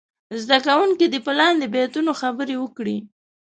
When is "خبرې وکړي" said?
2.21-2.97